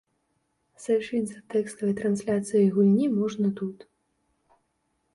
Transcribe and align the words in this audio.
Сачыць 0.85 1.21
за 1.33 1.41
тэкставай 1.55 1.95
трансляцыяй 2.01 2.67
гульні 2.79 3.13
можна 3.21 3.55
тут. 3.63 3.89